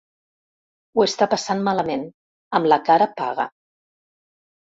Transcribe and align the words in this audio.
Ho 0.99 1.03
està 1.09 1.25
passant 1.33 1.61
malament. 1.67 2.07
Amb 2.59 2.69
la 2.73 2.79
cara 2.87 3.09
paga. 3.21 3.45